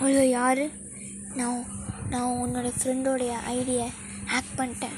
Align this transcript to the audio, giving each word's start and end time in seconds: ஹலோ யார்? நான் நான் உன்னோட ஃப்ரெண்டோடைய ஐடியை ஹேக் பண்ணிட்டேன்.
ஹலோ 0.00 0.22
யார்? 0.28 0.62
நான் 1.34 1.60
நான் 2.10 2.34
உன்னோட 2.42 2.68
ஃப்ரெண்டோடைய 2.76 3.32
ஐடியை 3.54 3.86
ஹேக் 4.32 4.56
பண்ணிட்டேன். 4.56 4.96